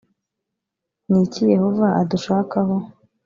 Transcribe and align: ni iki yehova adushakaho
ni 1.09 1.17
iki 1.25 1.41
yehova 1.53 1.85
adushakaho 2.01 2.75